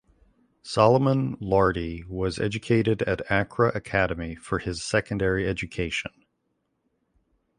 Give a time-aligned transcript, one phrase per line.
[0.63, 6.11] Solomon Lartey was educated at Accra Academy for his secondary education.